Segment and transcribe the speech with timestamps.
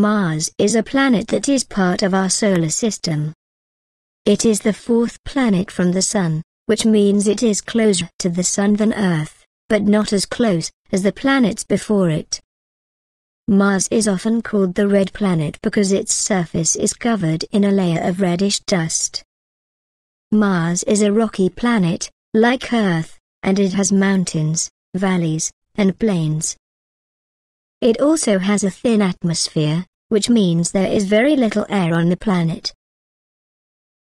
[0.00, 3.34] Mars is a planet that is part of our solar system.
[4.24, 8.42] It is the fourth planet from the Sun, which means it is closer to the
[8.42, 12.40] Sun than Earth, but not as close as the planets before it.
[13.46, 18.00] Mars is often called the red planet because its surface is covered in a layer
[18.00, 19.22] of reddish dust.
[20.32, 26.56] Mars is a rocky planet, like Earth, and it has mountains, valleys, and plains.
[27.80, 32.16] It also has a thin atmosphere, which means there is very little air on the
[32.16, 32.72] planet.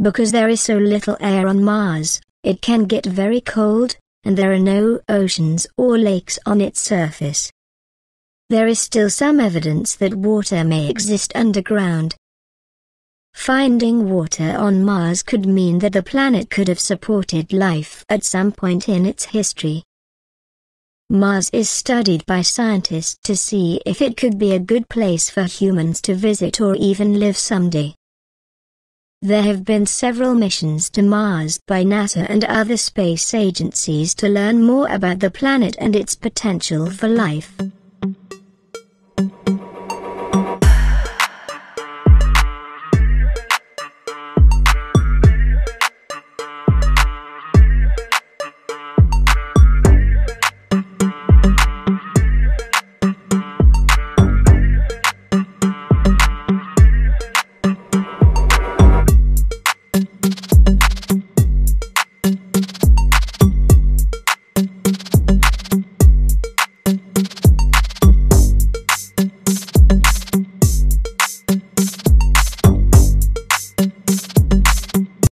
[0.00, 4.52] Because there is so little air on Mars, it can get very cold, and there
[4.52, 7.50] are no oceans or lakes on its surface.
[8.48, 12.14] There is still some evidence that water may exist underground.
[13.34, 18.52] Finding water on Mars could mean that the planet could have supported life at some
[18.52, 19.82] point in its history.
[21.10, 25.44] Mars is studied by scientists to see if it could be a good place for
[25.44, 27.94] humans to visit or even live someday.
[29.20, 34.64] There have been several missions to Mars by NASA and other space agencies to learn
[34.64, 37.56] more about the planet and its potential for life.